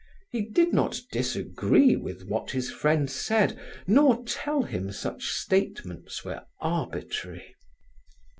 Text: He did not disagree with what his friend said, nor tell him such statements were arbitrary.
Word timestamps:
He 0.31 0.41
did 0.41 0.73
not 0.73 0.99
disagree 1.11 1.95
with 1.95 2.23
what 2.23 2.49
his 2.49 2.71
friend 2.71 3.07
said, 3.07 3.59
nor 3.85 4.23
tell 4.23 4.63
him 4.63 4.91
such 4.91 5.25
statements 5.27 6.25
were 6.25 6.41
arbitrary. 6.59 7.53